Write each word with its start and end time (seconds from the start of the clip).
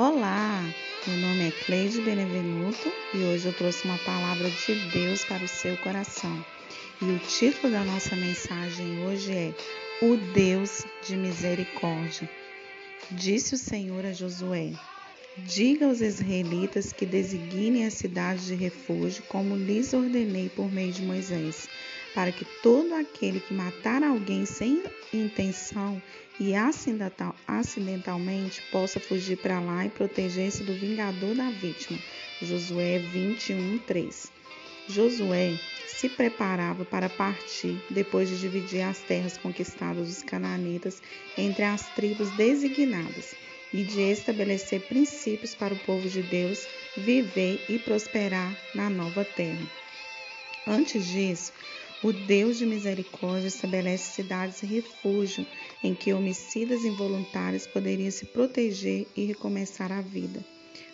Olá, 0.00 0.62
meu 1.08 1.16
nome 1.16 1.48
é 1.48 1.50
Cleide 1.50 2.00
Benevenuto 2.02 2.88
e 3.12 3.18
hoje 3.24 3.46
eu 3.46 3.52
trouxe 3.52 3.84
uma 3.84 3.98
palavra 3.98 4.48
de 4.48 4.74
Deus 4.92 5.24
para 5.24 5.42
o 5.42 5.48
seu 5.48 5.76
coração. 5.78 6.46
E 7.02 7.04
o 7.06 7.18
título 7.18 7.72
da 7.72 7.82
nossa 7.82 8.14
mensagem 8.14 9.04
hoje 9.04 9.32
é 9.32 9.52
O 10.00 10.16
Deus 10.32 10.84
de 11.04 11.16
Misericórdia. 11.16 12.30
Disse 13.10 13.56
o 13.56 13.58
Senhor 13.58 14.06
a 14.06 14.12
Josué: 14.12 14.70
Diga 15.38 15.86
aos 15.86 16.00
israelitas 16.00 16.92
que 16.92 17.04
designem 17.04 17.84
a 17.84 17.90
cidade 17.90 18.46
de 18.46 18.54
refúgio, 18.54 19.24
como 19.24 19.56
lhes 19.56 19.92
ordenei 19.92 20.48
por 20.48 20.72
meio 20.72 20.92
de 20.92 21.02
Moisés 21.02 21.68
para 22.14 22.32
que 22.32 22.44
todo 22.62 22.94
aquele 22.94 23.40
que 23.40 23.54
matar 23.54 24.02
alguém 24.02 24.44
sem 24.44 24.82
intenção 25.12 26.00
e 26.40 26.54
acidentalmente 26.54 28.62
possa 28.70 29.00
fugir 29.00 29.36
para 29.38 29.60
lá 29.60 29.86
e 29.86 29.90
proteger-se 29.90 30.62
do 30.62 30.74
vingador 30.74 31.34
da 31.34 31.50
vítima. 31.50 31.98
Josué 32.40 32.98
21, 32.98 33.78
3. 33.78 34.32
Josué 34.88 35.58
se 35.86 36.08
preparava 36.08 36.84
para 36.84 37.08
partir 37.08 37.82
depois 37.90 38.28
de 38.28 38.38
dividir 38.38 38.82
as 38.82 38.98
terras 39.00 39.36
conquistadas 39.36 40.06
dos 40.06 40.22
cananitas 40.22 41.02
entre 41.36 41.64
as 41.64 41.88
tribos 41.94 42.30
designadas 42.36 43.34
e 43.72 43.82
de 43.82 44.00
estabelecer 44.00 44.80
princípios 44.82 45.54
para 45.54 45.74
o 45.74 45.78
povo 45.80 46.08
de 46.08 46.22
Deus 46.22 46.66
viver 46.96 47.64
e 47.68 47.78
prosperar 47.78 48.56
na 48.74 48.88
nova 48.88 49.24
terra. 49.24 49.66
Antes 50.66 51.06
disso, 51.06 51.52
o 52.02 52.12
Deus 52.12 52.58
de 52.58 52.64
misericórdia 52.64 53.48
estabelece 53.48 54.12
cidades 54.12 54.60
refúgio 54.60 55.44
em 55.82 55.94
que 55.94 56.12
homicidas 56.12 56.84
involuntários 56.84 57.66
poderiam 57.66 58.10
se 58.10 58.24
proteger 58.26 59.06
e 59.16 59.24
recomeçar 59.24 59.90
a 59.90 60.00
vida. 60.00 60.44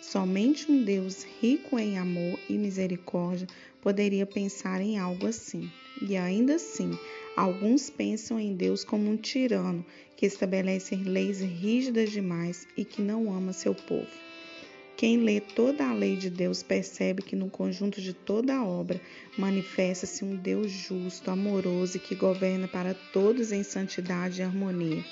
Somente 0.00 0.70
um 0.70 0.84
Deus 0.84 1.24
rico 1.40 1.76
em 1.76 1.98
amor 1.98 2.38
e 2.48 2.56
misericórdia 2.56 3.48
poderia 3.80 4.24
pensar 4.24 4.80
em 4.80 4.96
algo 4.96 5.26
assim. 5.26 5.68
E 6.00 6.16
ainda 6.16 6.54
assim, 6.54 6.96
alguns 7.36 7.90
pensam 7.90 8.38
em 8.38 8.54
Deus 8.54 8.84
como 8.84 9.10
um 9.10 9.16
tirano 9.16 9.84
que 10.16 10.26
estabelece 10.26 10.94
leis 10.94 11.40
rígidas 11.40 12.12
demais 12.12 12.66
e 12.76 12.84
que 12.84 13.02
não 13.02 13.32
ama 13.34 13.52
seu 13.52 13.74
povo. 13.74 14.31
Quem 14.96 15.18
lê 15.18 15.40
toda 15.40 15.88
a 15.88 15.94
lei 15.94 16.16
de 16.16 16.30
Deus 16.30 16.62
percebe 16.62 17.22
que 17.22 17.34
no 17.34 17.50
conjunto 17.50 18.00
de 18.00 18.12
toda 18.12 18.54
a 18.54 18.64
obra 18.64 19.00
manifesta-se 19.36 20.24
um 20.24 20.36
Deus 20.36 20.70
justo, 20.70 21.30
amoroso 21.30 21.96
e 21.96 22.00
que 22.00 22.14
governa 22.14 22.68
para 22.68 22.94
todos 22.94 23.50
em 23.50 23.62
santidade 23.62 24.40
e 24.40 24.44
harmonia. 24.44 25.04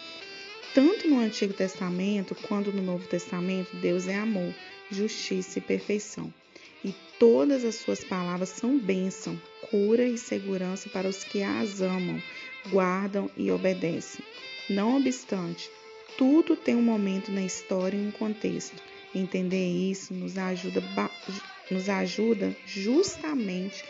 Tanto 0.73 1.09
no 1.09 1.19
Antigo 1.19 1.53
Testamento 1.53 2.37
quanto 2.47 2.71
no 2.71 2.81
Novo 2.81 3.07
Testamento, 3.09 3.75
Deus 3.79 4.07
é 4.07 4.15
amor, 4.15 4.55
justiça 4.91 5.59
e 5.59 5.63
perfeição. 5.63 6.33
E 6.85 6.95
todas 7.19 7.65
as 7.65 7.75
suas 7.75 8.05
palavras 8.05 8.51
são 8.51 8.79
bênção, 8.79 9.41
cura 9.71 10.05
e 10.05 10.17
segurança 10.17 10.89
para 10.89 11.09
os 11.09 11.25
que 11.25 11.43
as 11.43 11.81
amam, 11.81 12.23
guardam 12.71 13.29
e 13.37 13.51
obedecem. 13.51 14.25
Não 14.69 14.97
obstante, 14.99 15.69
tudo 16.17 16.55
tem 16.55 16.77
um 16.77 16.83
momento 16.83 17.33
na 17.33 17.43
história 17.43 17.97
e 17.97 18.07
um 18.07 18.13
contexto. 18.13 18.81
Entender 19.15 19.91
isso 19.91 20.15
nos 20.15 20.39
ajuda, 20.39 20.83
nos 21.71 21.89
ajuda 21.89 22.57
justamente 22.67 23.85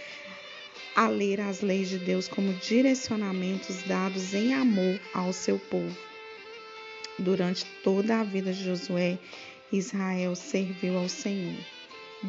a 0.97 1.09
ler 1.09 1.41
as 1.41 1.61
leis 1.61 1.89
de 1.89 1.99
Deus 1.99 2.27
como 2.27 2.53
direcionamentos 2.55 3.83
dados 3.83 4.35
em 4.35 4.55
amor 4.55 5.01
ao 5.15 5.33
seu 5.33 5.59
povo. 5.59 5.97
Durante 7.19 7.67
toda 7.85 8.21
a 8.21 8.25
vida 8.25 8.53
de 8.53 8.65
Josué, 8.65 9.19
Israel 9.73 10.35
serviu 10.35 10.97
ao 10.99 11.09
Senhor. 11.09 11.59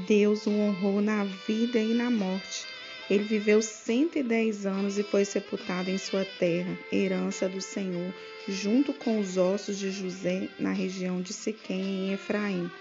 Deus 0.08 0.46
o 0.46 0.52
honrou 0.52 1.02
na 1.02 1.24
vida 1.48 1.80
e 1.80 1.94
na 1.94 2.10
morte. 2.12 2.66
Ele 3.12 3.26
viveu 3.26 3.62
110 3.62 4.66
anos 4.66 4.98
e 4.98 5.04
foi 5.04 5.26
sepultado 5.26 5.90
em 5.90 5.98
sua 5.98 6.24
terra, 6.24 6.80
herança 6.90 7.50
do 7.50 7.60
Senhor, 7.60 8.14
junto 8.48 8.94
com 8.94 9.20
os 9.20 9.36
ossos 9.36 9.78
de 9.78 9.92
José 9.92 10.48
na 10.58 10.72
região 10.72 11.22
de 11.22 11.34
Siquém, 11.34 12.08
em 12.08 12.14
Efraim, 12.14 12.72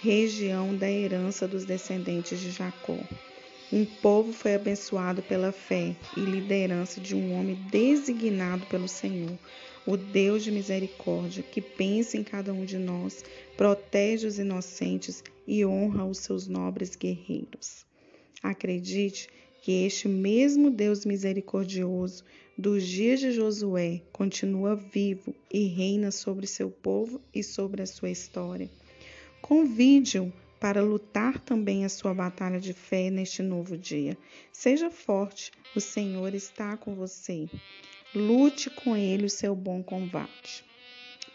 região 0.00 0.72
da 0.72 0.88
herança 0.88 1.48
dos 1.48 1.64
descendentes 1.64 2.38
de 2.38 2.52
Jacó. 2.52 2.96
Um 3.72 3.84
povo 3.84 4.32
foi 4.32 4.54
abençoado 4.54 5.20
pela 5.20 5.50
fé 5.50 5.96
e 6.16 6.20
liderança 6.20 7.00
de 7.00 7.16
um 7.16 7.36
homem 7.36 7.56
designado 7.68 8.64
pelo 8.66 8.86
Senhor, 8.86 9.36
o 9.84 9.96
Deus 9.96 10.44
de 10.44 10.52
misericórdia, 10.52 11.42
que 11.42 11.60
pensa 11.60 12.16
em 12.16 12.22
cada 12.22 12.52
um 12.52 12.64
de 12.64 12.78
nós, 12.78 13.24
protege 13.56 14.28
os 14.28 14.38
inocentes 14.38 15.24
e 15.44 15.66
honra 15.66 16.04
os 16.04 16.18
seus 16.18 16.46
nobres 16.46 16.94
guerreiros. 16.94 17.84
Acredite 18.40 19.28
que 19.62 19.84
este 19.84 20.08
mesmo 20.08 20.72
Deus 20.72 21.06
misericordioso 21.06 22.24
dos 22.58 22.84
dias 22.84 23.20
de 23.20 23.30
Josué 23.30 24.02
continua 24.12 24.74
vivo 24.74 25.32
e 25.48 25.68
reina 25.68 26.10
sobre 26.10 26.48
seu 26.48 26.68
povo 26.68 27.20
e 27.32 27.44
sobre 27.44 27.80
a 27.80 27.86
sua 27.86 28.10
história. 28.10 28.68
Convide-o 29.40 30.32
para 30.58 30.82
lutar 30.82 31.38
também 31.38 31.84
a 31.84 31.88
sua 31.88 32.12
batalha 32.12 32.58
de 32.58 32.72
fé 32.72 33.08
neste 33.08 33.40
novo 33.40 33.78
dia. 33.78 34.18
Seja 34.52 34.90
forte, 34.90 35.52
o 35.76 35.80
Senhor 35.80 36.34
está 36.34 36.76
com 36.76 36.96
você. 36.96 37.48
Lute 38.12 38.68
com 38.68 38.96
ele 38.96 39.26
o 39.26 39.30
seu 39.30 39.54
bom 39.54 39.80
combate. 39.80 40.64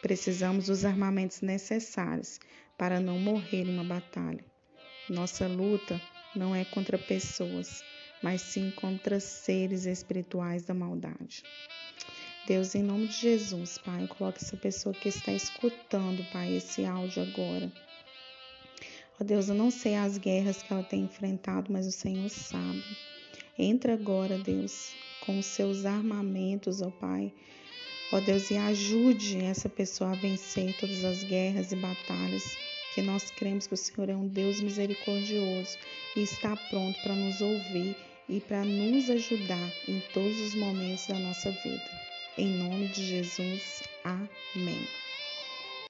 Precisamos 0.02 0.66
dos 0.66 0.84
armamentos 0.84 1.40
necessários 1.40 2.42
para 2.78 3.00
não 3.00 3.18
morrer 3.18 3.64
em 3.64 3.74
uma 3.74 3.86
batalha. 3.86 4.44
Nossa 5.10 5.48
luta 5.48 6.00
não 6.36 6.54
é 6.54 6.66
contra 6.66 6.98
pessoas, 6.98 7.82
mas 8.22 8.42
sim 8.42 8.72
contra 8.72 9.20
seres 9.20 9.86
espirituais 9.86 10.64
da 10.64 10.74
maldade. 10.74 11.44
Deus, 12.48 12.76
em 12.76 12.82
nome 12.82 13.08
de 13.08 13.14
Jesus, 13.14 13.78
Pai, 13.78 14.08
coloque 14.08 14.44
essa 14.44 14.56
pessoa 14.56 14.96
que 14.96 15.10
está 15.10 15.34
escutando, 15.34 16.24
Pai, 16.32 16.56
esse 16.56 16.86
áudio 16.86 17.24
agora. 17.24 17.72
Ó 19.20 19.24
Deus, 19.24 19.50
eu 19.50 19.56
não 19.56 19.70
sei 19.70 19.96
as 19.96 20.18
guerras 20.18 20.64
que 20.64 20.72
ela 20.72 20.84
tem 20.84 21.02
enfrentado, 21.02 21.72
mas 21.72 21.86
o 21.86 21.92
Senhor 21.92 22.30
sabe. 22.30 22.84
Entra 23.58 23.94
agora, 23.94 24.38
Deus, 24.38 24.94
com 25.26 25.40
os 25.40 25.46
seus 25.46 25.86
armamentos, 25.86 26.82
ó 26.82 26.90
Pai. 26.90 27.34
Ó 28.14 28.20
Deus, 28.22 28.50
e 28.50 28.56
ajude 28.56 29.44
essa 29.44 29.68
pessoa 29.68 30.12
a 30.12 30.16
vencer 30.16 30.78
todas 30.80 31.04
as 31.04 31.24
guerras 31.24 31.74
e 31.74 31.76
batalhas 31.76 32.56
que 32.94 33.02
nós 33.02 33.30
cremos 33.30 33.68
que 33.68 33.74
o 33.74 33.78
Senhor 33.78 34.10
é 34.10 34.16
um 34.16 34.28
Deus 34.28 34.62
misericordioso 34.62 35.78
e 36.16 36.22
está 36.22 36.56
pronto 36.56 36.98
para 37.02 37.14
nos 37.14 37.42
ouvir 37.42 37.96
e 38.30 38.42
para 38.42 38.64
nos 38.64 39.10
ajudar 39.10 39.72
em 39.88 40.00
todos 40.14 40.40
os 40.40 40.56
momentos 40.56 41.08
da 41.08 41.20
nossa 41.20 41.52
vida. 41.52 41.92
Em 42.38 42.48
nome 42.48 42.88
de 42.90 43.06
Jesus, 43.06 43.84
amém. 44.04 45.07